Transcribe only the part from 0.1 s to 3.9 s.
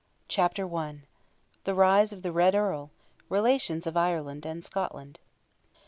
CHAPTER I. THE RISE OF "THE RED EARL"—RELATIONS